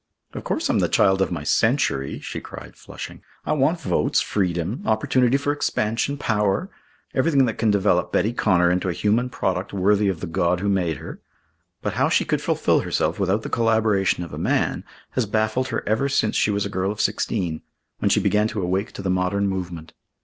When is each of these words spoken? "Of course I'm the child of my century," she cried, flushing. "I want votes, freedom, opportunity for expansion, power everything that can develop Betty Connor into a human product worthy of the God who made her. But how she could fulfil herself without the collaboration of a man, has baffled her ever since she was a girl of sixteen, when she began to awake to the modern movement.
"Of 0.33 0.43
course 0.43 0.67
I'm 0.67 0.79
the 0.79 0.89
child 0.89 1.21
of 1.21 1.31
my 1.31 1.43
century," 1.43 2.17
she 2.21 2.41
cried, 2.41 2.75
flushing. 2.75 3.21
"I 3.45 3.51
want 3.53 3.79
votes, 3.79 4.19
freedom, 4.19 4.81
opportunity 4.83 5.37
for 5.37 5.51
expansion, 5.53 6.17
power 6.17 6.71
everything 7.13 7.45
that 7.45 7.59
can 7.59 7.69
develop 7.69 8.11
Betty 8.11 8.33
Connor 8.33 8.71
into 8.71 8.89
a 8.89 8.93
human 8.93 9.29
product 9.29 9.73
worthy 9.73 10.07
of 10.07 10.19
the 10.19 10.25
God 10.25 10.59
who 10.59 10.69
made 10.69 10.97
her. 10.97 11.21
But 11.83 11.93
how 12.01 12.09
she 12.09 12.25
could 12.25 12.41
fulfil 12.41 12.79
herself 12.79 13.19
without 13.19 13.43
the 13.43 13.49
collaboration 13.51 14.23
of 14.23 14.33
a 14.33 14.39
man, 14.39 14.83
has 15.11 15.27
baffled 15.27 15.67
her 15.67 15.87
ever 15.87 16.09
since 16.09 16.35
she 16.35 16.49
was 16.49 16.65
a 16.65 16.67
girl 16.69 16.91
of 16.91 16.99
sixteen, 16.99 17.61
when 17.99 18.09
she 18.09 18.19
began 18.19 18.47
to 18.47 18.61
awake 18.63 18.93
to 18.93 19.03
the 19.03 19.11
modern 19.11 19.47
movement. 19.47 19.93